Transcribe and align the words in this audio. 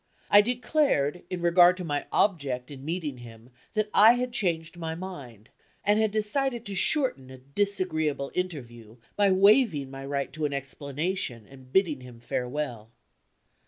I 0.31 0.41
declared, 0.41 1.21
in 1.29 1.41
regard 1.43 1.77
to 1.77 1.83
my 1.83 2.07
object 2.11 2.71
in 2.71 2.83
meeting 2.83 3.19
him, 3.19 3.51
that 3.75 3.91
I 3.93 4.13
had 4.13 4.31
changed 4.31 4.75
my 4.75 4.95
mind, 4.95 5.49
And 5.83 5.99
had 5.99 6.09
decided 6.09 6.65
to 6.65 6.73
shorten 6.75 7.29
a 7.29 7.37
disagreeable 7.37 8.31
interview 8.33 8.97
by 9.15 9.29
waiving 9.31 9.91
my 9.91 10.03
right 10.07 10.33
to 10.33 10.45
an 10.45 10.53
explanation, 10.53 11.45
and 11.47 11.71
bidding 11.71 12.01
him 12.01 12.19
farewell. 12.19 12.89